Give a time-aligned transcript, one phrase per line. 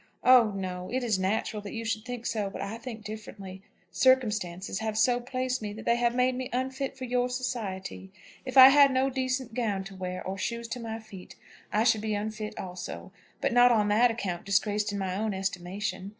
[0.23, 0.89] Oh no!
[0.91, 3.61] It is natural that you should think so, but I think differently.
[3.91, 8.11] Circumstances have so placed me that they have made me unfit for your society.
[8.43, 11.35] If I had no decent gown to wear, or shoes to my feet,
[11.71, 13.11] I should be unfit also;
[13.41, 16.09] but not on that account disgraced in my own estimation.